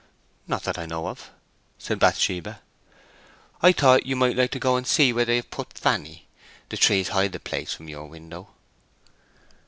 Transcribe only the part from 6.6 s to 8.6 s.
The trees hide the place from your window."